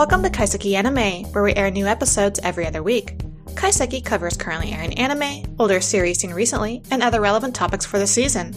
[0.00, 3.18] Welcome to Kaiseki Anime, where we air new episodes every other week.
[3.48, 8.06] Kaiseki covers currently airing anime, older series seen recently, and other relevant topics for the
[8.06, 8.54] season.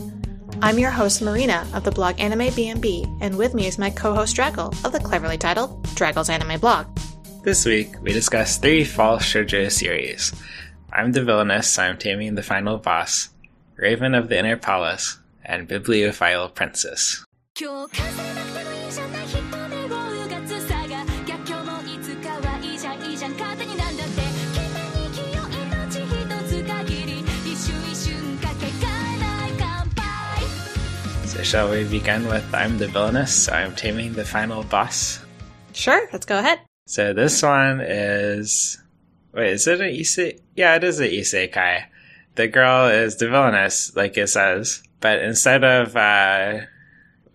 [0.61, 4.37] I'm your host Marina of the blog Anime BNB, and with me is my co-host
[4.37, 6.87] Draggle of the cleverly titled Draggle's Anime Blog.
[7.43, 10.31] This week, we discuss three false shoujo series.
[10.93, 13.31] I'm the villainess, I'm taming the final boss,
[13.75, 17.25] Raven of the Inner Palace, and Bibliophile Princess.
[31.43, 35.19] Shall we begin with I'm the villainess, I'm taming the final boss?
[35.73, 36.59] Sure, let's go ahead.
[36.87, 38.81] So, this one is.
[39.33, 40.39] Wait, is it an ise?
[40.55, 41.85] Yeah, it is an isekai.
[42.35, 44.83] The girl is the villainess, like it says.
[44.99, 45.95] But instead of.
[45.95, 46.61] Uh,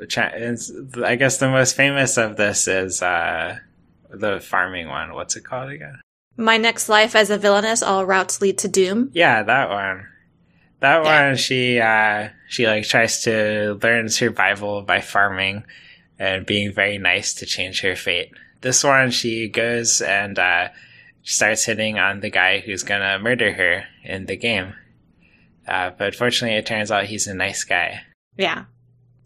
[0.00, 3.58] I guess the most famous of this is uh,
[4.10, 5.12] the farming one.
[5.12, 6.00] What's it called again?
[6.36, 9.10] My next life as a villainess, all routes lead to doom.
[9.12, 10.06] Yeah, that one.
[10.80, 11.28] That Yeah.
[11.28, 15.64] one, she uh, she like tries to learn survival by farming
[16.18, 18.30] and being very nice to change her fate.
[18.60, 20.68] This one, she goes and uh,
[21.22, 24.74] starts hitting on the guy who's gonna murder her in the game.
[25.66, 28.00] Uh, but fortunately, it turns out he's a nice guy.
[28.36, 28.64] Yeah.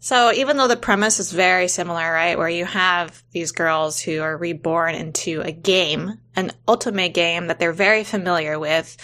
[0.03, 4.21] So even though the premise is very similar, right, where you have these girls who
[4.21, 8.97] are reborn into a game, an otome game that they're very familiar with,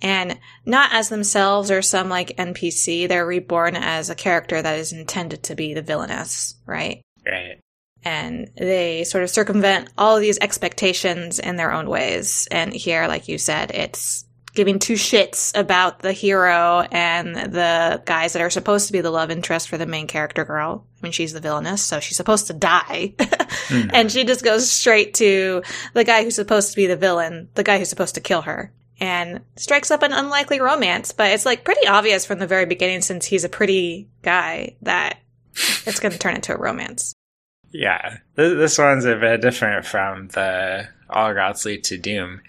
[0.00, 4.92] and not as themselves or some like NPC, they're reborn as a character that is
[4.92, 7.02] intended to be the villainess, right?
[7.26, 7.58] Right.
[8.04, 12.46] And they sort of circumvent all of these expectations in their own ways.
[12.52, 18.32] And here, like you said, it's giving two shits about the hero and the guys
[18.32, 20.86] that are supposed to be the love interest for the main character girl.
[21.00, 23.14] I mean, she's the villainess, so she's supposed to die.
[23.70, 25.62] and she just goes straight to
[25.92, 28.72] the guy who's supposed to be the villain, the guy who's supposed to kill her.
[29.00, 33.02] And strikes up an unlikely romance, but it's like pretty obvious from the very beginning
[33.02, 35.18] since he's a pretty guy that
[35.84, 37.12] it's going to turn into a romance.
[37.70, 42.40] Yeah, this, one's a bit different from the All Routes Lead to Doom.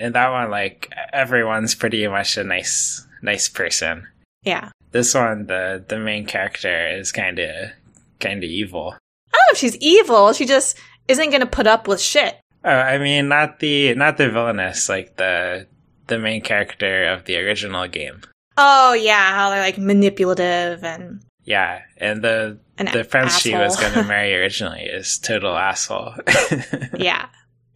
[0.00, 4.08] In that one, like everyone's pretty much a nice, nice person.
[4.42, 4.70] Yeah.
[4.92, 7.70] This one, the the main character is kind of
[8.18, 8.94] kind of evil.
[9.32, 10.32] I don't know if she's evil.
[10.32, 12.36] She just isn't going to put up with shit.
[12.64, 15.66] Oh, I mean, not the not the villainess, like the
[16.06, 18.22] the main character of the original game.
[18.56, 23.76] Oh yeah, how they're like manipulative and Yeah, and the an the prince she was
[23.76, 26.14] going to marry originally is total asshole.
[26.96, 27.28] yeah.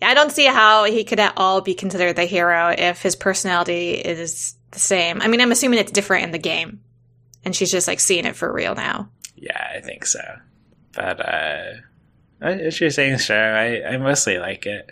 [0.02, 3.92] I don't see how he could at all be considered the hero if his personality
[3.92, 5.22] is the same.
[5.22, 6.80] I mean, I'm assuming it's different in the game.
[7.44, 9.10] And she's just like seeing it for real now.
[9.36, 10.20] yeah, I think so.
[10.92, 11.72] But uh,
[12.42, 13.34] interesting show.
[13.34, 14.88] I I mostly like it.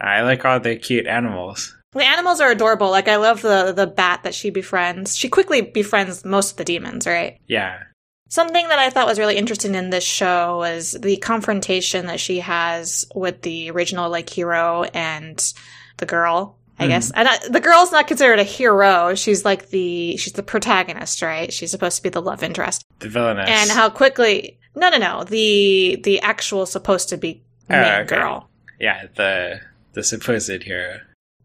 [0.00, 1.76] I like all the cute animals.
[1.92, 2.90] The animals are adorable.
[2.90, 5.16] Like I love the the bat that she befriends.
[5.16, 7.38] She quickly befriends most of the demons, right?
[7.46, 7.82] Yeah,
[8.32, 12.40] Something that I thought was really interesting in this show was the confrontation that she
[12.40, 15.52] has with the original like hero and
[15.98, 16.56] the girl.
[16.78, 16.88] I Mhm.
[16.88, 19.14] guess and I, the girl's not considered a hero.
[19.14, 21.52] She's like the she's the protagonist, right?
[21.52, 22.86] She's supposed to be the love interest.
[23.00, 23.50] the villainess.
[23.50, 24.58] And how quickly?
[24.74, 25.24] No, no, no.
[25.24, 28.16] The the actual supposed to be Oh, main okay.
[28.16, 28.48] girl.
[28.80, 29.60] yeah, the
[29.92, 31.00] the supposed hero.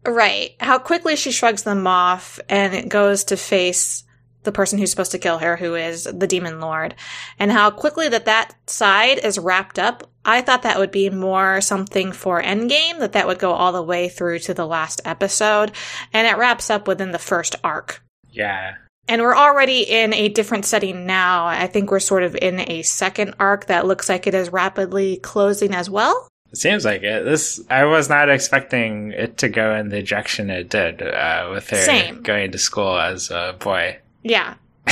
[0.06, 0.52] Right.
[0.58, 4.04] How quickly she shrugs them off and it goes to face
[4.48, 6.94] the person who's supposed to kill her, who is the demon lord,
[7.38, 10.08] and how quickly that that side is wrapped up.
[10.24, 13.82] I thought that would be more something for Endgame, that that would go all the
[13.82, 15.72] way through to the last episode,
[16.14, 18.02] and it wraps up within the first arc.
[18.30, 18.74] Yeah,
[19.06, 21.46] And we're already in a different setting now.
[21.46, 25.16] I think we're sort of in a second arc that looks like it is rapidly
[25.18, 26.28] closing as well.
[26.52, 27.24] it seems like it.
[27.24, 31.68] This I was not expecting it to go in the direction it did uh, with
[31.70, 32.22] her Same.
[32.22, 33.98] going to school as a boy.
[34.28, 34.54] Yeah.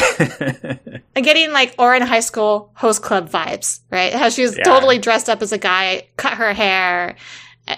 [1.17, 4.12] I'm getting like Ouran High School host club vibes, right?
[4.12, 4.65] How she was Yeah.
[4.65, 7.17] totally dressed up as a guy, cut her hair.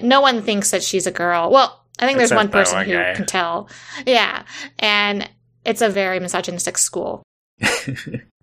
[0.00, 1.50] No one thinks that she's a girl.
[1.50, 3.14] Well, I think there's Except one person one who guy.
[3.14, 3.68] can tell.
[4.06, 4.44] Yeah.
[4.78, 5.28] And
[5.64, 7.22] it's a very misogynistic school.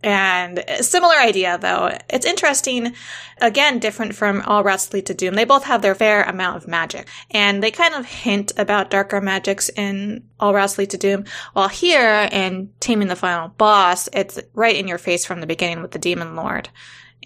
[0.03, 1.97] And similar idea, though.
[2.09, 2.93] It's interesting.
[3.41, 5.33] Again, different from All Routes Lead to Doom.
[5.33, 7.07] They both have their fair amount of magic.
[7.31, 11.25] And they kind of hint about darker magics in All Routes Lead to Doom.
[11.53, 15.81] While here in Taming the Final Boss, it's right in your face from the beginning
[15.81, 16.69] with the Demon Lord.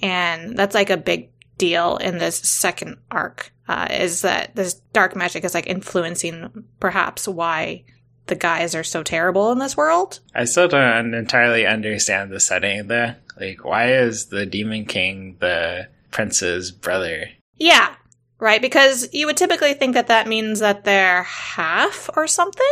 [0.02, 5.18] And that's like a big deal in this second arc, uh, is that this dark
[5.18, 7.84] magic is like influencing perhaps why
[8.30, 10.20] the guys are so terrible in this world.
[10.34, 13.18] I still don't entirely understand the setting there.
[13.40, 17.30] Like, why is the Demon King the prince's brother?
[17.56, 17.96] Yeah.
[18.40, 18.62] right?
[18.62, 22.66] Because you would typically think that that means that they're half or something.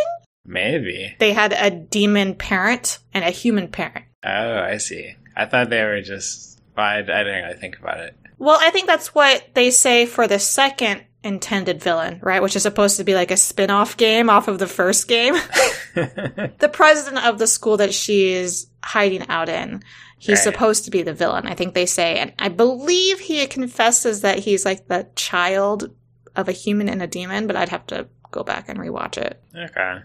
[0.46, 1.14] Maybe.
[1.20, 4.06] They had a demon parent and a human parent.
[4.24, 5.16] Oh, I see.
[5.36, 6.62] I thought they were just.
[6.76, 8.16] Well, I, I didn't really think about it.
[8.38, 12.42] Well, I think that's what they say for the second intended villain, right?
[12.42, 15.34] Which is supposed to be like a spin off game off of the first game.
[15.96, 19.84] the president of the school that she is hiding out in,
[20.18, 20.44] he's Right.
[20.44, 22.18] supposed to be the villain, I think they say.
[22.18, 25.92] And I believe he confesses that he's like the child
[26.36, 29.42] of a human and a demon, but I'd have to go back and rewatch it.
[29.56, 30.00] okay.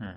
[0.00, 0.08] Hmm.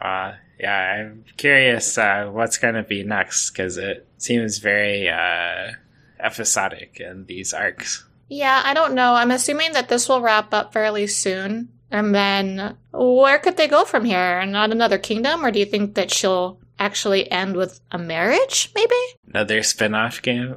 [0.00, 5.72] Uh, yeah, I'm curious uh, what's going to be next because it seems very uh,
[6.20, 8.04] episodic in these arcs.
[8.28, 9.14] Yeah, I don't know.
[9.14, 11.68] I'm assuming that this will wrap up fairly soon.
[11.90, 14.44] And then where could they go from here?
[14.44, 15.44] Not another kingdom?
[15.44, 18.94] Or do you think that she'll actually end with a marriage, maybe?
[19.32, 20.56] Another spin off game?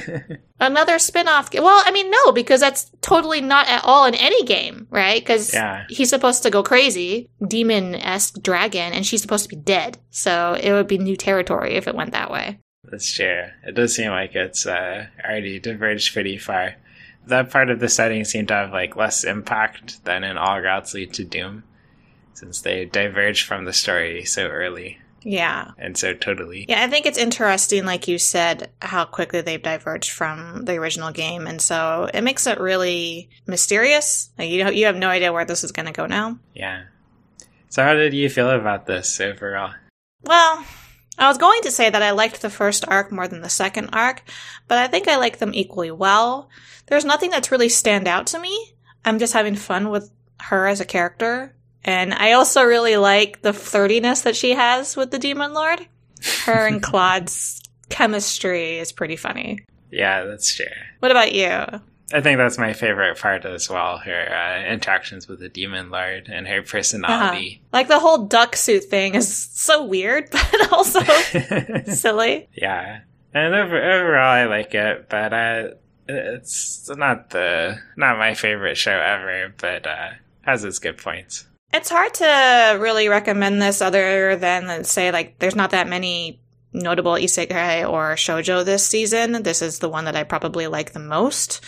[0.60, 1.50] Another spin off.
[1.50, 1.62] Game.
[1.62, 5.20] Well, I mean, no, because that's totally not at all in any game, right?
[5.20, 5.84] Because Yeah.
[5.88, 9.98] he's supposed to go crazy, demon esque dragon, and she's supposed to be dead.
[10.10, 12.58] So it would be new territory if it went that way.
[12.84, 13.44] That's true.
[13.66, 16.74] It does seem like it's uh, already diverged pretty far.
[17.28, 20.94] That part of the setting seemed to have like less impact than in All Routes
[20.94, 21.62] Lead to Doom,
[22.34, 25.72] since they diverged from the story so early Yeah.
[25.78, 26.64] and so totally.
[26.68, 31.10] Yeah, I think it's interesting, like you said, how quickly they've diverged from the original
[31.12, 34.30] game, and so it makes it really mysterious.
[34.38, 36.38] Like you, you have no idea where this is going to go now.
[36.54, 36.84] Yeah.
[37.70, 39.74] So, how did you feel about this overall?
[40.22, 40.64] Well,
[41.18, 43.90] I was going to say that I liked the first arc more than the second
[43.92, 44.22] arc,
[44.68, 46.48] but I think I like them equally well.
[46.86, 48.74] There's nothing that's really stand out to me.
[49.04, 50.10] I'm just having fun with
[50.40, 51.54] her as a character.
[51.84, 55.86] And I also really like the flirtiness that she has with the Demon Lord.
[56.44, 59.60] Her and Claude's chemistry is pretty funny.
[59.90, 60.66] Yeah, that's true.
[61.00, 61.80] What about you?
[62.12, 63.98] I think that's my favorite part as well.
[63.98, 67.62] Her uh, interactions with the demon lord and her personality.
[67.72, 71.00] Like the whole duck suit thing is so weird, but also
[71.86, 72.48] silly.
[72.54, 73.00] yeah,
[73.34, 75.68] and over, overall, I like it, but uh,
[76.08, 79.52] it's not the not my favorite show ever.
[79.58, 80.10] But uh,
[80.42, 81.46] has its good points.
[81.74, 86.40] It's hard to really recommend this other than say like there's not that many
[86.72, 89.42] notable isekai or shojo this season.
[89.42, 91.60] This is the one that I probably like the most.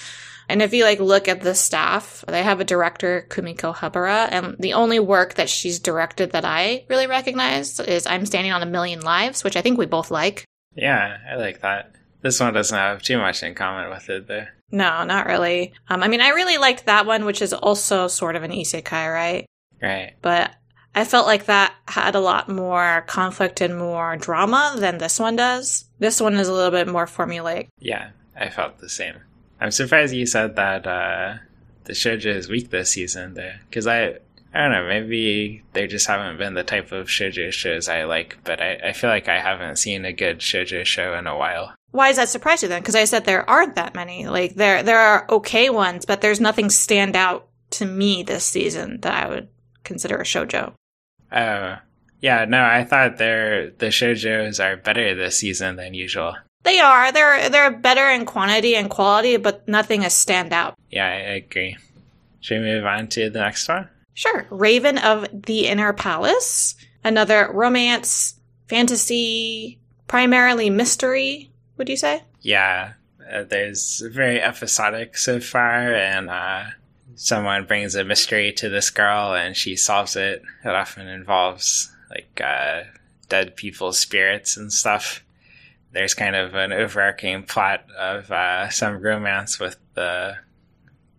[0.50, 4.56] And if you like look at the staff, they have a director, Kumiko Habara, and
[4.58, 8.66] the only work that she's directed that I really recognize is I'm Standing on a
[8.66, 10.44] Million Lives, which I think we both like.
[10.74, 11.94] Yeah, I like that.
[12.22, 14.46] This one doesn't have too much in common with it, though.
[14.72, 15.72] No, not really.
[15.88, 19.12] Um, I mean, I really liked that one, which is also sort of an isekai,
[19.12, 19.46] right?
[19.80, 20.14] Right.
[20.20, 20.50] but
[20.94, 25.36] I felt like that had a lot more conflict and more drama than this one
[25.36, 25.84] does.
[26.00, 27.68] This one is a little bit more formulaic.
[27.78, 29.14] Yeah, I felt the same.
[29.60, 31.34] I'm surprised you said that uh,
[31.84, 34.16] the shoujo is weak this season, though, because I,
[34.54, 38.38] I don't know, maybe they just haven't been the type of shoujo shows I like,
[38.42, 41.74] but I, I feel like I haven't seen a good shoujo show in a while.
[41.90, 42.80] Why is that surprise you then?
[42.80, 44.28] Because I said there aren't that many.
[44.28, 49.00] Like there, there are okay ones, but there's nothing stand out to me this season
[49.02, 49.48] that I would
[49.84, 50.72] consider a shojo.
[51.32, 51.76] Oh,
[52.20, 56.36] yeah, no, I thought they're, the shoujos are better this season than usual.
[56.62, 57.10] They are.
[57.12, 60.74] They're they're better in quantity and quality, but nothing is stand out.
[60.90, 61.76] Yeah, I agree.
[62.40, 63.88] Should we move on to the next one?
[64.14, 64.46] Sure.
[64.50, 66.74] Raven of the Inner Palace,
[67.04, 68.34] another romance,
[68.68, 72.22] fantasy, primarily mystery, would you say?
[72.42, 72.94] Yeah,
[73.32, 76.64] uh, there's very episodic so far, and uh,
[77.14, 80.42] someone brings a mystery to this girl, and she solves it.
[80.64, 82.82] It often involves like uh,
[83.28, 85.22] dead people's spirits and stuff.
[85.92, 90.36] There's kind of an overarching plot of uh, some romance with the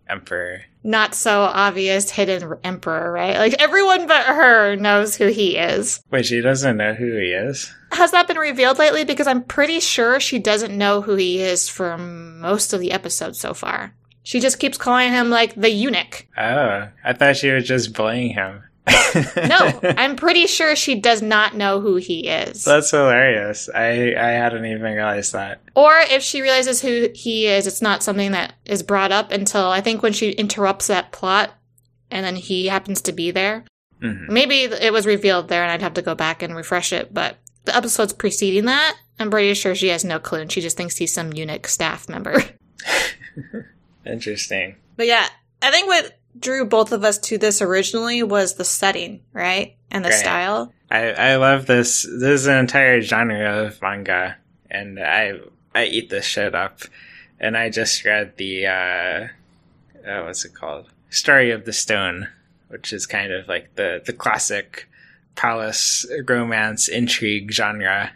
[0.08, 0.62] emperor.
[0.84, 3.36] Not so obvious hidden emperor, right?
[3.36, 6.02] Like everyone but her knows who he is.
[6.10, 7.72] Wait, she doesn't know who he is.
[7.92, 9.04] Has that been revealed lately?
[9.04, 13.38] Because I'm pretty sure she doesn't know who he is for most of the episodes
[13.38, 13.94] so far.
[14.24, 16.26] She just keeps calling him like the eunuch.
[16.38, 18.62] Oh, I thought she was just bullying him.
[18.86, 22.64] No, I'm pretty sure she does not know who he is.
[22.64, 23.68] That's hilarious.
[23.74, 25.60] I I hadn't even realized that.
[25.74, 29.66] Or if she realizes who he is, it's not something that is brought up until
[29.66, 31.52] I think when she interrupts that plot
[32.10, 33.64] and then he happens to be there.
[34.02, 34.28] Mhm.
[34.28, 37.36] Maybe it was revealed there and I'd have to go back and refresh it, but
[37.64, 40.96] the episodes preceding that, I'm pretty sure she has no clue and she just thinks
[40.96, 42.42] he's some eunuch staff member.
[44.06, 44.76] Interesting.
[44.96, 45.26] But yeah,
[45.62, 49.76] I think what drew both of us to this originally was the setting, right?
[49.90, 50.18] And the Right.
[50.18, 50.74] style.
[50.90, 52.02] I, I love this.
[52.02, 54.36] This is an entire genre of manga,
[54.70, 55.34] and I
[55.74, 56.80] I eat this shit up.
[57.40, 59.28] And I just read the uh,
[60.06, 60.90] uh, what's it called?
[61.10, 62.28] Story of the Stone,
[62.68, 64.88] which is kind of like the the classic
[65.34, 68.12] palace romance intrigue genre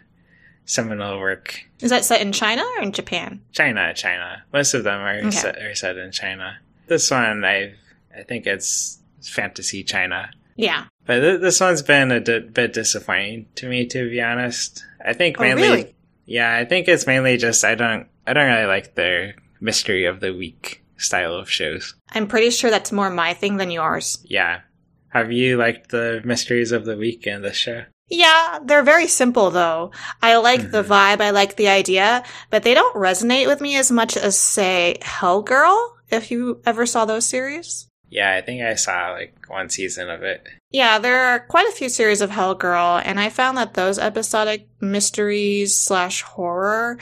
[0.65, 1.61] seminal work.
[1.79, 3.41] Is that set in China or in Japan?
[3.53, 4.43] China, China.
[4.53, 5.31] Most of them are Okay.
[5.31, 6.57] set, are set in China.
[6.87, 7.73] This one, I
[8.17, 10.29] I think it's fantasy China.
[10.55, 10.85] Yeah.
[11.05, 14.83] But th- this one's been a bit disappointing to me, to be honest.
[15.05, 15.95] I think Oh, mainly, really?
[16.25, 20.19] yeah, I think it's mainly just I don't, I don't really like their mystery of
[20.19, 21.95] the week style of shows.
[22.11, 24.17] I'm pretty sure that's more my thing than yours.
[24.25, 24.61] Yeah,
[25.09, 27.83] have you liked the mysteries of the week in this show?
[28.09, 29.91] Yeah, they're very simple though.
[30.21, 30.87] I like the Mhm.
[30.87, 34.97] vibe, I like the idea, but they don't resonate with me as much as say
[35.01, 37.87] Hell Girl, if you ever saw those series.
[38.09, 40.47] Yeah, I think I saw like one season of it.
[40.71, 43.99] Yeah, there are quite a few series of Hell Girl, and I found that those
[43.99, 46.97] episodic mysteries slash horror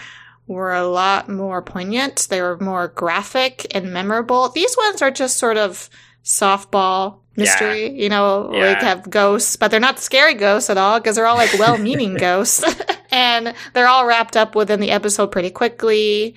[0.47, 2.27] were a lot more poignant.
[2.29, 4.49] They were more graphic and memorable.
[4.49, 5.89] These ones are just sort of
[6.23, 8.67] softball mystery, you know, Yeah.
[8.69, 12.15] like have ghosts, but they're not scary ghosts at all because they're all like well-meaning
[12.15, 12.63] ghosts.
[13.11, 16.35] and they're all wrapped up within the episode pretty quickly.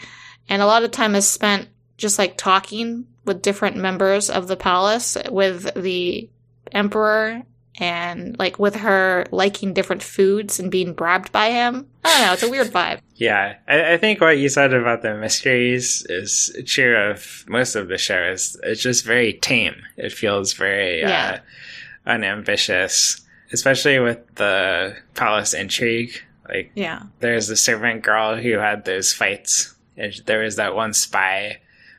[0.48, 4.56] And a lot of time is spent just like talking with different members of the
[4.56, 6.28] palace with the
[6.72, 7.42] emperor
[7.80, 11.86] and like with her liking different foods and being bribed by him.
[12.04, 13.00] I don't know, it's a weird vibe.
[13.20, 17.88] Yeah, I, I think what you said about the mysteries is true of most of
[17.88, 18.56] the shows.
[18.62, 19.74] It's just very tame.
[19.96, 21.40] It feels very Yeah.
[22.06, 23.20] uh, unambitious,
[23.52, 26.12] especially with the palace intrigue.
[26.48, 27.02] Like, Yeah.
[27.20, 31.58] there's the servant girl who had those fights, and there was that one spy,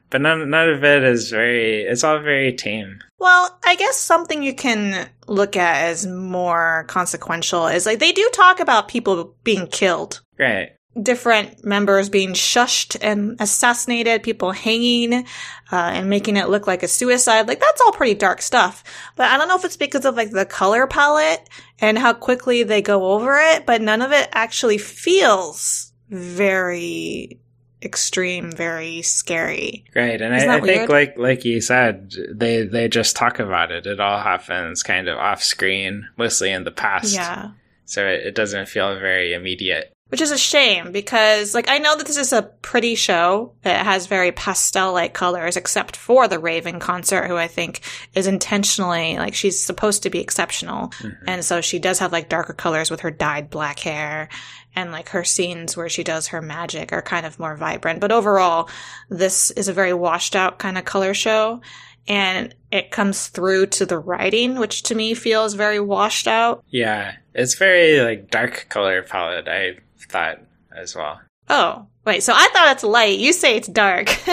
[0.10, 1.84] but none none of it is very.
[1.84, 3.00] It's all very tame.
[3.20, 8.30] Well, I guess something you can look at as more consequential is like they do
[8.34, 10.22] talk about people being killed.
[10.40, 10.72] Right.
[11.02, 15.24] different members being shushed and assassinated, people hanging, uh,
[15.72, 17.48] and making it look like a suicide.
[17.48, 18.84] Like that's all pretty dark stuff.
[19.16, 21.48] But I don't know if it's because of like the color palette
[21.80, 27.40] and how quickly they go over it, but none of it actually feels very
[27.82, 29.86] extreme, very scary.
[29.96, 33.86] Right, and I, I think, like like you said, they they just talk about it.
[33.86, 37.14] It all happens kind of off screen, mostly in the past.
[37.14, 37.52] Yeah.
[37.86, 39.94] so it, it doesn't feel very immediate.
[40.10, 43.54] Which is a shame because, like, I know that this is a pretty show.
[43.62, 47.82] that has very pastel like colors, except for the Raven consort, who I think
[48.16, 50.88] is intentionally, like, she's supposed to be exceptional.
[50.88, 51.26] Mm-hmm.
[51.28, 54.30] And so she does have, like, darker colors with her dyed black hair.
[54.76, 58.00] And, like, her scenes where she does her magic are kind of more vibrant.
[58.00, 58.70] But overall,
[59.10, 61.62] this is a very washed out kind of color show.
[62.08, 66.64] And it comes through to the writing, which to me feels very washed out.
[66.70, 69.48] Yeah, it's very like dark color palette.
[69.48, 70.40] I thought
[70.76, 71.20] as well.
[71.50, 72.24] Oh, wait.
[72.24, 73.20] So I thought it's light.
[73.20, 74.10] You say it's dark.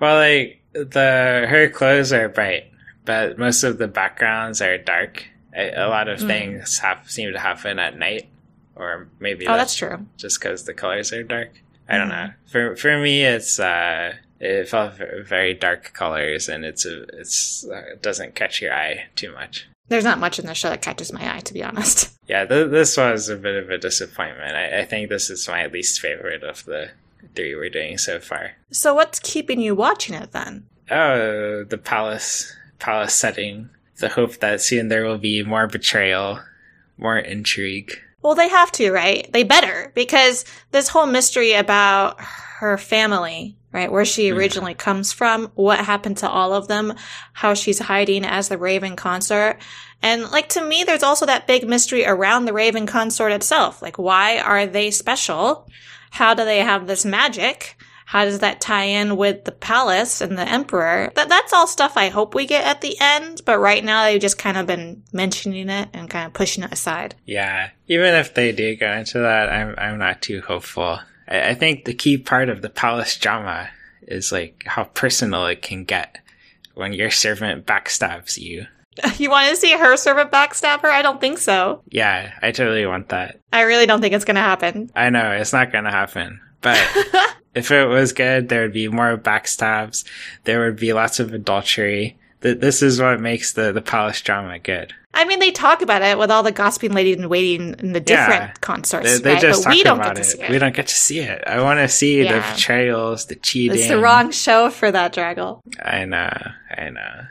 [0.00, 2.64] Well, like the her clothes are bright,
[3.04, 5.24] but most of the backgrounds are dark.
[5.56, 6.26] A, a lot of Mm.
[6.26, 8.28] things have seem to happen at night,
[8.76, 10.06] or maybe oh, that's true.
[10.16, 11.50] just because the colors are dark.
[11.88, 12.26] I don't Mhm.
[12.28, 12.32] know.
[12.46, 14.94] For for me, it's uh, it felt
[15.26, 19.66] very dark colors, and it's a, it's uh, it doesn't catch your eye too much.
[19.88, 22.10] There's not much in the show that catches my eye, to be honest.
[22.28, 24.54] Yeah, th- this was a bit of a disappointment.
[24.56, 26.90] I, I think this is my least favorite of the
[27.34, 28.52] three we're doing so far.
[28.70, 30.64] So what's keeping you watching it then?
[30.88, 33.70] Oh, the palace palace setting.
[33.98, 36.40] The hope that soon there will be more betrayal,
[36.96, 37.92] more intrigue.
[38.22, 39.28] Well, they have to, right?
[39.32, 43.90] They better, because this whole mystery about her family, right?
[43.90, 44.36] Where she Mhm.
[44.36, 46.94] originally comes from, what happened to all of them,
[47.32, 49.60] how she's hiding as the Raven consort.
[50.02, 53.82] And like to me, there's also that big mystery around the Raven consort itself.
[53.82, 55.68] Like, why are they special?
[56.12, 57.76] How do they have this magic?
[58.12, 61.10] How does that tie in with the palace and the emperor?
[61.14, 64.20] That that's all stuff I hope we get at the end, but right now they've
[64.20, 67.14] just kind of been mentioning it and kind of pushing it aside.
[67.24, 71.00] Yeah, even if they do go into that, I'm I'm not too hopeful.
[71.26, 73.70] I, I think the key part of the palace drama
[74.02, 76.18] is like how personal it can get
[76.74, 78.66] when your servant backstabs you.
[79.16, 80.90] You want to see her servant backstab her?
[80.90, 81.82] I don't think so.
[81.88, 83.40] Yeah, I totally want that.
[83.50, 84.90] I really don't think it's going to happen.
[84.94, 86.78] I know it's not gonna happen, but
[87.54, 90.04] if it was good, there would be more backstabs.
[90.44, 92.16] There would be lots of adultery.
[92.40, 94.92] This is what makes the the palace drama good.
[95.14, 98.00] I mean, they talk about it with all the gossiping ladies in waiting in the
[98.00, 98.52] different Yeah.
[98.62, 99.42] consorts, They, they right?
[99.42, 100.32] just but talk we don't about get to it.
[100.32, 100.50] see it.
[100.50, 101.44] We don't get to see it.
[101.46, 102.54] I want to see the Yeah.
[102.54, 103.78] betrayals, the cheating.
[103.78, 105.60] It's the wrong show for that, Draggle.
[105.82, 106.32] I know.
[106.76, 107.26] I know.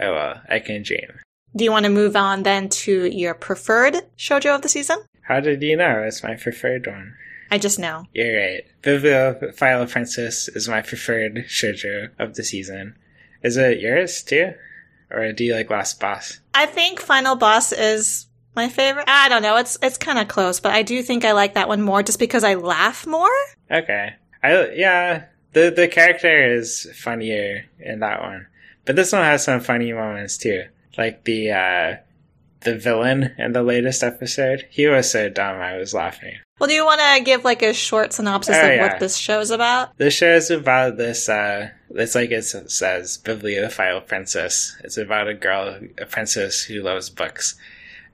[0.00, 1.20] Oh well, I can dream.
[1.54, 4.98] Do you want to move on then to your preferred shoujo of the season?
[5.22, 7.14] How did you know it's my preferred one?
[7.50, 8.06] I just know.
[8.14, 8.62] You're right.
[8.82, 12.96] Bibliophile Princess is my preferred shoujo of the season.
[13.42, 14.52] Is it yours too?
[15.10, 16.40] Or do you like Last Boss?
[16.54, 19.06] I think Final Boss is my favorite.
[19.08, 19.56] I don't know.
[19.56, 22.18] It's it's kind of close, but I do think I like that one more just
[22.18, 23.28] because I laugh more.
[23.70, 24.14] Okay.
[24.42, 28.46] I yeah, the the character is funnier in that one.
[28.84, 30.64] But this one has some funny moments too.
[30.96, 31.96] Like the uh
[32.60, 34.66] the villain in the latest episode.
[34.70, 36.34] He was so dumb I was laughing.
[36.60, 38.82] Well, do you want to give like a short synopsis Oh, of yeah.
[38.82, 39.96] what this show's about?
[39.96, 44.76] This show is about this, uh, it's like it says, bibliophile princess.
[44.84, 47.56] It's about a girl, a princess who loves books.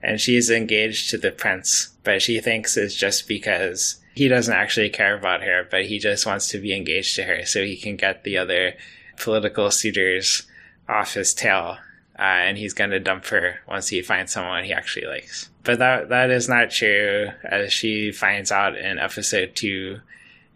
[0.01, 4.91] And she's engaged to the prince, but she thinks it's just because he doesn't actually
[4.91, 7.97] care about her, but he just wants to be engaged to her so he can
[7.97, 8.75] get the other
[9.19, 10.43] political suitors
[10.87, 11.79] off his tail.
[12.19, 15.49] Uh, and he's going to dump her once he finds someone he actually likes.
[15.63, 19.99] But that that is not true, as she finds out in episode two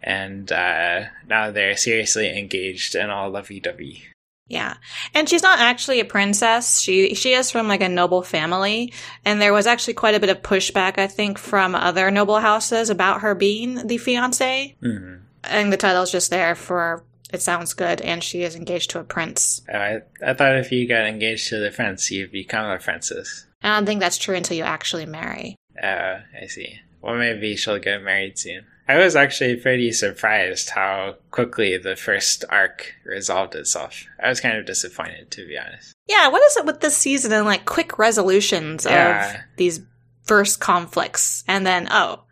[0.02, 4.04] and uh, now they're seriously engaged and all lovey-dovey.
[4.48, 4.74] Yeah.
[5.14, 6.80] And she's not actually a princess.
[6.80, 8.92] She she is from like a noble family,
[9.24, 12.90] and there was actually quite a bit of pushback I think from other noble houses
[12.90, 14.76] about her being the fiance.
[14.80, 15.14] hmm
[15.44, 19.04] And the title's just there for it sounds good and she is engaged to a
[19.04, 19.60] prince.
[19.72, 23.46] I I thought if you got engaged to the prince, you'd become a princess.
[23.62, 25.56] I don't think that's true until you actually marry.
[25.82, 26.78] Uh, I see.
[27.00, 28.64] Well, maybe she'll get married soon.
[28.88, 34.04] I was actually pretty surprised how quickly the first arc resolved itself.
[34.22, 35.94] I was kind of disappointed, to be honest.
[36.08, 39.30] Yeah, what is it with this season and like quick resolutions Yeah.
[39.30, 39.80] of these
[40.24, 42.24] first conflicts and then oh.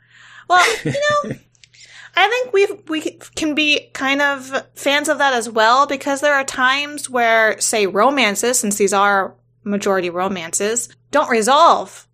[0.48, 0.92] Well, you
[1.24, 1.36] know,
[2.20, 3.00] I think we we
[3.34, 7.86] can be kind of fans of that as well because there are times where say
[7.86, 12.06] romances since these are majority romances don't resolve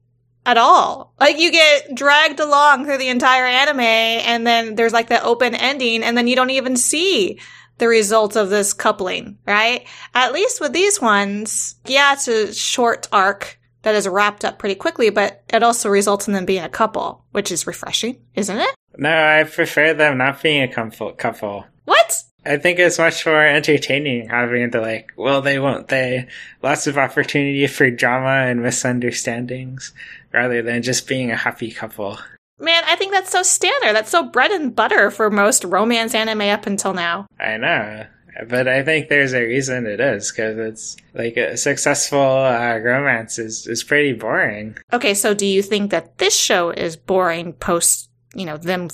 [0.44, 1.12] at all.
[1.18, 5.56] Like you get dragged along through the entire anime and then there's like the open
[5.56, 7.40] ending and then you don't even see
[7.78, 9.86] the result of this coupling, right?
[10.14, 14.74] At least with these ones, yeah, it's a short arc that is wrapped up pretty
[14.74, 18.74] quickly, but it also results in them being a couple, which is refreshing, isn't it?
[18.98, 21.12] No, I prefer them not being a couple.
[21.12, 21.66] couple.
[21.84, 22.24] What?
[22.44, 26.26] I think it's much more entertaining having the like, well, they won't they?
[26.64, 29.92] Lots of opportunity for drama and misunderstandings
[30.32, 32.18] rather than just being a happy couple.
[32.58, 33.94] Man, I think that's so standard.
[33.94, 37.28] That's so bread and butter for most romance anime up until now.
[37.38, 38.06] I know.
[38.48, 43.38] But I think there's a reason it is, because it's like a successful uh, romance
[43.38, 44.76] is, is pretty boring.
[44.92, 48.88] Okay, so do you think that this show is boring post, you know, them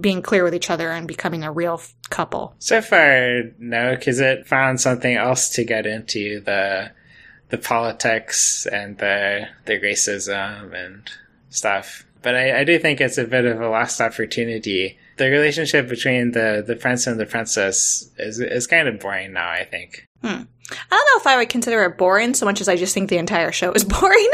[0.00, 2.54] being clear with each other and becoming a real f- couple?
[2.58, 6.90] So far, no, because it found something else to get into the
[7.50, 11.10] the politics and the the racism and
[11.50, 12.04] stuff.
[12.20, 14.98] But I, I do think it's a bit of a lost opportunity.
[15.18, 19.50] The relationship between the, the prince and the princess is is kind of boring now.
[19.50, 20.06] I think.
[20.22, 20.42] Hmm.
[20.70, 23.08] I don't know if I would consider it boring so much as I just think
[23.08, 24.30] the entire show is boring.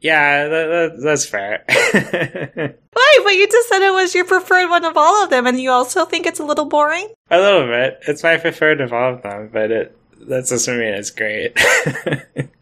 [0.00, 1.64] Yeah, that, that, that's fair.
[2.92, 3.18] Why?
[3.24, 5.70] But you just said it was your preferred one of all of them, and you
[5.70, 7.08] also think it's a little boring?
[7.30, 7.98] a little bit.
[8.06, 9.96] It's my preferred of all of them, but it
[10.28, 11.56] that doesn't mean it's great.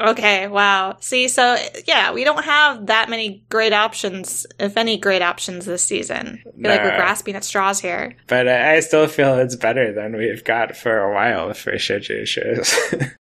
[0.00, 0.96] Okay, wow.
[1.00, 5.84] See, so yeah, we don't have that many great options, if any great options this
[5.84, 6.42] season.
[6.46, 8.16] I feel like we're grasping at straws here.
[8.26, 12.74] but I still feel it's better than we've got for a while for shoujo shows.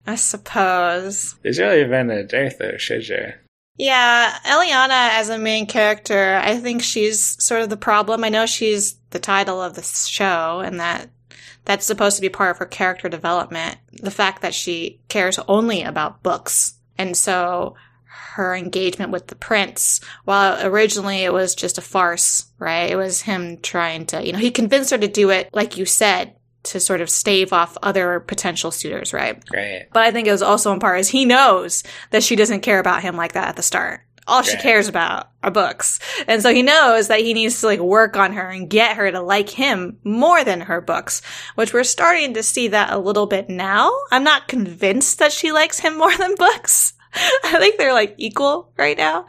[0.07, 1.37] I suppose.
[1.43, 3.35] There's really been a dearth of shoujo.
[3.77, 8.23] Yeah, Elianna as a main character, I think she's sort of the problem.
[8.23, 11.11] I know she's the title of the show and that
[11.65, 13.79] that's supposed to be part of her character development.
[13.93, 16.75] The fact that she cares only about books.
[16.99, 17.75] And so
[18.35, 22.91] her engagement with the prince, while originally it was just a farce, right?
[22.91, 25.87] It was him trying to, you know, he convinced her to do it, like you
[25.87, 29.43] said, to sort of stave off other potential suitors, right?
[29.53, 29.87] Right.
[29.93, 32.81] But I think it was also in part as he knows that she doesn't care
[32.81, 34.01] about him like that at the start.
[34.27, 36.01] All she cares about are books.
[36.27, 39.11] And so he knows that he needs to like work on her and get her
[39.11, 41.21] to like him more than her books,
[41.57, 43.93] which we're starting to see that a little bit now.
[44.11, 46.95] I'm not convinced that she likes him more than books.
[47.15, 49.27] I think they're like equal right now.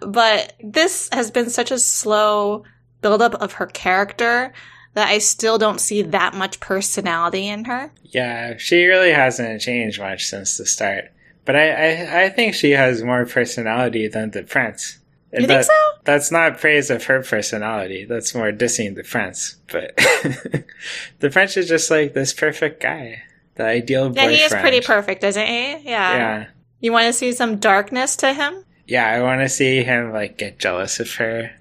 [0.00, 2.64] But this has been such a slow
[3.00, 4.52] buildup of her character
[4.94, 7.92] that I still don't see that much personality in her.
[8.02, 11.12] Yeah, she really hasn't changed much since the start.
[11.44, 14.98] But I, I, I think she has more personality than the prince.
[15.32, 15.72] You And think so?
[16.04, 18.04] That's not praise of her personality.
[18.04, 19.56] That's more dissing the prince.
[19.70, 19.96] But
[21.20, 23.22] the prince is just like this perfect guy,
[23.56, 24.32] the ideal Yeah, boyfriend.
[24.32, 25.70] he is pretty perfect, isn't he?
[25.88, 26.14] Yeah.
[26.16, 26.46] Yeah,
[26.80, 28.64] You want to see some darkness to him?
[28.86, 29.06] yeah.
[29.08, 31.52] I want to see him like get jealous of her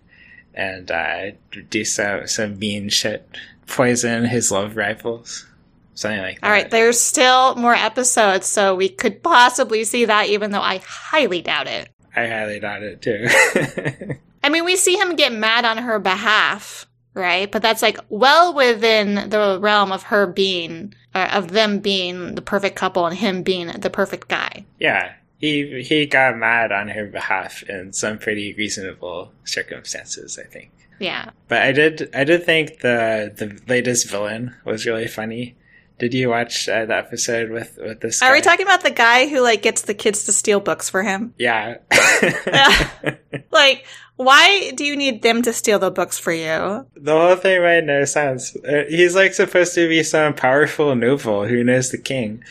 [0.53, 1.31] and uh,
[1.69, 3.25] do some some mean shit,
[3.67, 5.47] poison his love rivals.
[5.93, 6.45] Something like that.
[6.45, 10.77] All right, there's still more episodes, so we could possibly see that, even though I
[10.85, 11.89] highly doubt it.
[12.15, 13.27] I highly doubt it too.
[14.43, 17.51] I mean, we see him get mad on her behalf, right?
[17.51, 22.41] But that's like well within the realm of her being, uh, of them being the
[22.41, 24.65] perfect couple and him being the perfect guy.
[24.79, 30.71] yeah, he he got mad on her behalf in some pretty reasonable circumstances, I think.
[30.99, 31.31] Yeah.
[31.47, 35.55] But I did I did think the the latest villain was really funny.
[36.01, 38.23] Did you watch uh, the episode with with this?
[38.23, 41.03] Are we talking about the guy who like gets the kids to steal books for
[41.03, 41.35] him?
[41.37, 41.77] Yeah.
[43.51, 43.85] Like,
[44.15, 46.87] why do you need them to steal the books for you?
[46.95, 48.55] the whole thing made no sense.
[48.87, 52.43] He's like supposed to be some powerful noble who knows the king.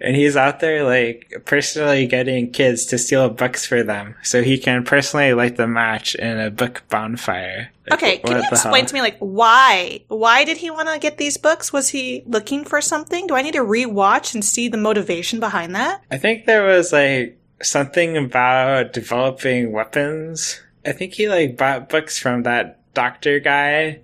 [0.00, 4.58] And he's out there like personally getting kids to steal books for them so he
[4.58, 7.70] can personally light the match in a book bonfire.
[7.90, 10.00] Like, Okay, can you explain to me like why?
[10.08, 11.72] Why did he want to get these books?
[11.72, 13.26] Was he looking for something?
[13.26, 16.02] Do I need to rewatch and see the motivation behind that?
[16.10, 20.60] I think there was like something about developing weapons.
[20.86, 24.00] I think he like bought books from that doctor guy,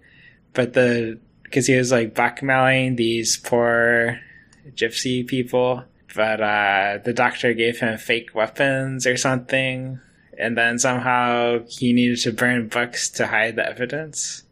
[0.55, 4.19] but the because he was like blackmailing these poor
[4.77, 5.85] gypsy people.
[6.15, 9.99] But uh, the doctor gave him fake weapons or something,
[10.39, 14.45] and then somehow he needed to burn books to hide the evidence.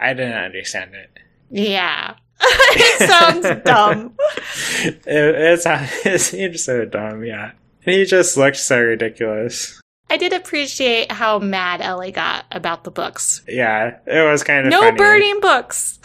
[0.00, 1.10] I didn't understand it.
[1.50, 2.14] Yeah.
[2.40, 4.14] it sounds dumb.
[4.84, 5.66] it, it's,
[6.06, 7.52] it seems so dumb, yeah.
[7.84, 9.80] And he just looked so ridiculous.
[10.08, 13.42] I did appreciate how mad Ellie got about the books.
[13.48, 14.96] Yeah, it was kind of No funny.
[14.96, 15.98] burning books.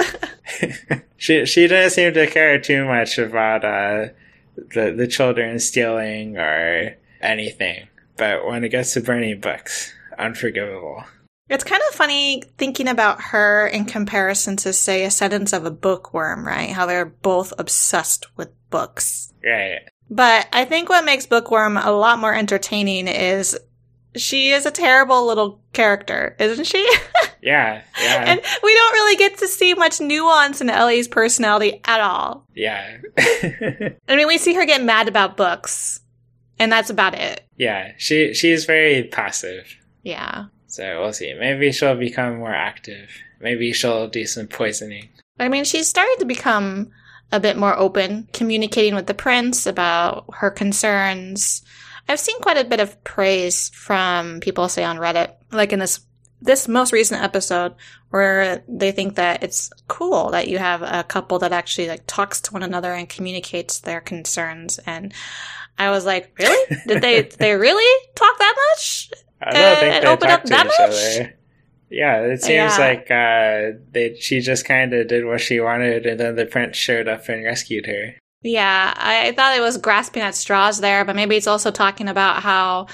[1.18, 4.08] she she didn't seem to care too much about uh,
[4.56, 7.88] the the children stealing or anything.
[8.18, 11.04] But when it gets to burning books, unforgivable.
[11.50, 16.48] It's kind of funny thinking about her in comparison to, say, Ascendance of a Bookworm,
[16.48, 16.70] right?
[16.70, 19.34] How they're both obsessed with books.
[19.44, 19.80] Right.
[20.10, 23.60] But I think what makes Bookworm a lot more entertaining is
[24.16, 26.90] she is a terrible little character, isn't she?
[27.42, 27.82] Yeah.
[28.02, 28.24] Yeah.
[28.28, 32.46] and we don't really get to see much nuance in Ellie's personality at all.
[32.56, 32.98] yeah.
[33.18, 36.00] I mean, we see her get mad about books,
[36.60, 37.44] and that's about it.
[37.58, 37.94] yeah.
[37.98, 39.76] She she's very passive.
[40.04, 40.46] Yeah.
[40.68, 41.34] So we'll see.
[41.34, 43.10] Maybe she'll become more active.
[43.40, 45.10] Maybe she'll do some poisoning.
[45.40, 46.92] I mean, she's started to become
[47.32, 51.64] a bit more open, communicating with the prince about her concerns.
[52.08, 56.00] I've seen quite a bit of praise from people say on Reddit, like in this
[56.42, 57.76] this most recent episode
[58.10, 62.42] where they think that it's cool that you have a couple that actually like talks
[62.42, 65.14] to one another and communicates their concerns and
[65.78, 66.78] I was like, really?
[66.88, 69.12] Did they did they really talk that much?
[69.42, 71.22] I don't think and they open talk up to that each much?
[71.22, 71.34] other.
[71.90, 72.78] Yeah, it seems Yeah.
[72.78, 76.78] like uh, they she just kind of did what she wanted, and then the prince
[76.78, 78.16] showed up and rescued her.
[78.44, 82.08] Yeah, I, I thought it was grasping at straws there, but maybe it's also talking
[82.08, 82.88] about how,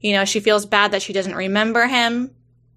[0.00, 2.30] you know, she feels bad that she doesn't remember him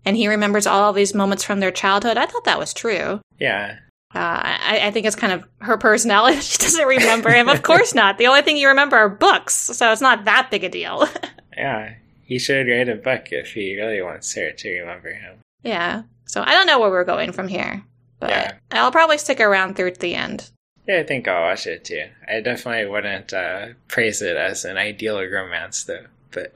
[0.05, 2.17] and he remembers all these moments from their childhood.
[2.17, 3.19] I thought that was true.
[3.39, 3.77] Yeah,
[4.13, 6.39] Uh, I, I think it's kind of her personality.
[6.41, 7.49] she doesn't remember him.
[7.49, 8.17] Of course not.
[8.17, 11.07] The only thing you remember are books, so it's not that big a deal.
[11.57, 11.95] yeah.
[12.23, 15.37] He should write a book if he really wants her to remember him.
[15.63, 16.03] yeah.
[16.27, 17.83] So I don't know where we're going from here,
[18.19, 18.53] but Yeah.
[18.71, 20.49] I'll probably stick around through to the end.
[20.87, 22.05] Yeah, I think I'll watch it too.
[22.27, 26.05] I definitely wouldn't uh, praise it as an ideal romance, though.
[26.31, 26.51] But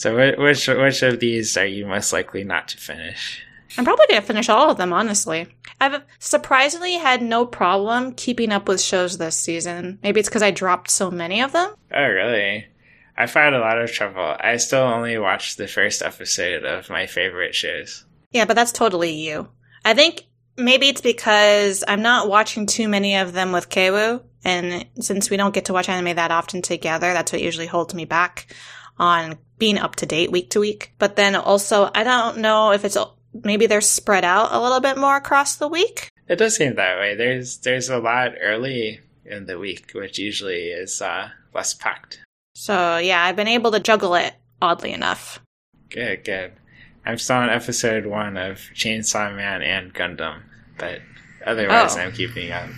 [0.00, 3.42] so, which which of these are you most likely not to finish?
[3.76, 5.46] I'm probably going to finish all of them, honestly.
[5.78, 9.98] I've surprisingly had no problem keeping up with shows this season.
[10.02, 11.74] Maybe it's because I dropped so many of them.
[11.94, 12.64] Oh, really?
[13.14, 14.36] I found a lot of trouble.
[14.40, 18.06] I still only watched the first episode of my favorite shows.
[18.30, 19.50] Yeah, but that's totally you.
[19.84, 20.24] I think
[20.56, 25.36] maybe it's because I'm not watching too many of them with Kewu, and since we
[25.36, 28.46] don't get to watch anime that often together, that's what usually holds me back
[29.00, 30.92] on being up to date week to week.
[30.98, 32.96] But then also, I don't know if it's
[33.42, 36.08] maybe they're spread out a little bit more across the week.
[36.28, 37.16] It does seem that way.
[37.16, 42.20] There's there's a lot early in the week, which usually is uh, less packed.
[42.54, 45.40] So yeah, I've been able to juggle it oddly enough.
[45.88, 46.52] Good, good.
[47.04, 50.42] I'm still on episode one of Chainsaw Man and Gundam,
[50.78, 51.00] but
[51.44, 52.00] otherwise Oh.
[52.00, 52.68] I'm keeping up.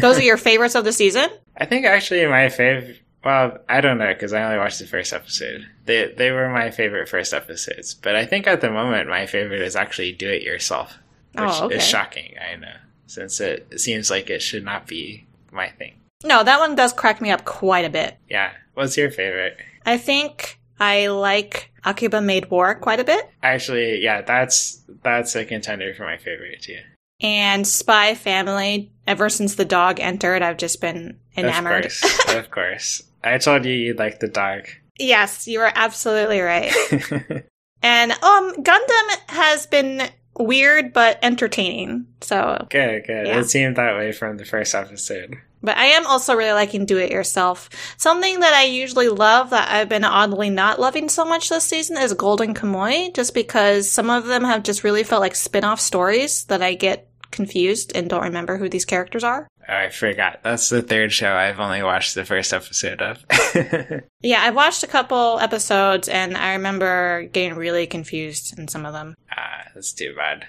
[0.00, 1.28] Those are your favorites of the season?
[1.56, 2.98] I think actually my favorite.
[3.24, 5.66] Well, I don't know because I only watched the first episode.
[5.86, 9.62] They they were my favorite first episodes, but I think at the moment my favorite
[9.62, 10.98] is actually Do It Yourself,
[11.32, 11.76] which Oh, okay.
[11.76, 12.34] is shocking.
[12.38, 12.74] I know
[13.06, 15.94] since it, it seems like it should not be my thing.
[16.24, 18.16] No, that one does crack me up quite a bit.
[18.28, 19.56] Yeah, what's your favorite?
[19.86, 23.28] I think I like Akiba Maid War quite a bit.
[23.42, 26.78] Actually, yeah, that's that's a contender for my favorite too.
[27.20, 28.90] And Spy Family.
[29.06, 31.86] Ever since the dog entered, I've just been enamored.
[31.86, 32.34] Of course.
[32.34, 33.02] of course.
[33.22, 34.66] I told you you'd like the dog.
[34.98, 36.72] yes, you are absolutely right.
[37.84, 42.06] And um, Gundam has been weird but entertaining.
[42.22, 43.26] So, good, good.
[43.26, 43.40] Yeah.
[43.40, 45.36] It seemed that way from the first episode.
[45.64, 47.68] But I am also really liking Do It Yourself.
[47.96, 51.96] Something that I usually love that I've been oddly not loving so much this season
[51.96, 55.80] is Golden Kamuy, just because some of them have just really felt like spin off
[55.80, 59.48] stories that I get confused and don't remember who these characters are.
[59.68, 60.40] Oh, I forgot.
[60.42, 63.24] That's the third show I've only watched the first episode of.
[64.22, 68.92] Yeah, I've watched a couple episodes and I remember getting really confused in some of
[68.94, 69.14] them.
[69.30, 70.46] ah, that's too bad.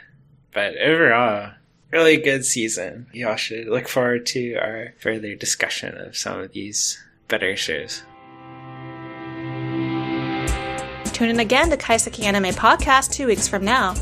[0.54, 1.52] But overall,
[1.96, 3.08] really good season.
[3.14, 8.04] Y'all should look forward to our further discussion of some of these better shows.
[11.14, 13.96] Tune in again to Kaiseki Anime Podcast two weeks from now.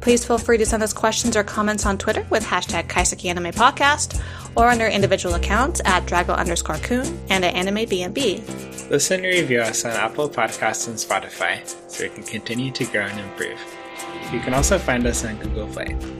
[0.00, 3.52] Please feel free to send us questions or comments on Twitter with hashtag Kaiseki Anime
[3.52, 4.22] Podcast
[4.54, 8.88] or on our individual accounts at Drago underscore Kun and at Anime BNB.
[8.88, 13.02] Listen and review us on Apple Podcasts and Spotify so we can continue to grow
[13.02, 13.60] and improve.
[14.32, 16.19] You can also find us on Google Play.